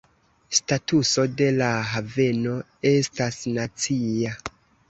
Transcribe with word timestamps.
Statuso 0.59 1.25
de 1.41 1.49
la 1.59 1.67
haveno 1.91 2.57
estas 2.95 3.39
"nacia". 3.59 4.35